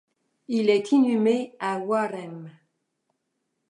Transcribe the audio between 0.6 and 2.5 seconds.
est inhumé à Waremme.